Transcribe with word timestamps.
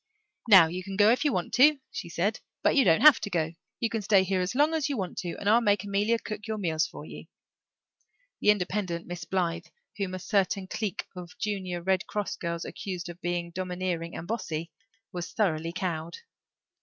"Now 0.49 0.65
you 0.65 0.83
can 0.83 0.95
go 0.97 1.11
if 1.11 1.23
you 1.23 1.31
want 1.31 1.53
to," 1.53 1.77
she 1.91 2.09
said, 2.09 2.39
"but 2.63 2.75
you 2.75 2.83
don't 2.83 3.01
have 3.01 3.19
to 3.19 3.29
go. 3.29 3.53
You 3.79 3.87
can 3.91 4.01
stay 4.01 4.23
here 4.23 4.41
as 4.41 4.55
long 4.55 4.73
as 4.73 4.89
you 4.89 4.97
want 4.97 5.15
to 5.19 5.35
and 5.39 5.47
I'll 5.47 5.61
make 5.61 5.83
Amelia 5.83 6.17
cook 6.17 6.47
your 6.47 6.57
meals 6.57 6.87
for 6.87 7.05
you." 7.05 7.25
The 8.39 8.49
independent 8.49 9.05
Miss 9.05 9.25
Blythe, 9.25 9.67
whom 9.97 10.15
a 10.15 10.17
certain 10.17 10.65
clique 10.65 11.05
of 11.15 11.37
Junior 11.37 11.83
Red 11.83 12.07
Cross 12.07 12.37
girls 12.37 12.65
accused 12.65 13.09
of 13.09 13.21
being 13.21 13.51
domineering 13.51 14.15
and 14.15 14.27
"bossy," 14.27 14.71
was 15.11 15.33
thoroughly 15.33 15.71
cowed. 15.71 16.17